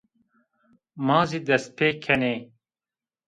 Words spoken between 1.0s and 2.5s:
Ma zî dest pêkenî